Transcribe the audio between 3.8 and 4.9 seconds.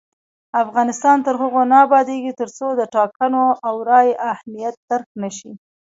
رایې اهمیت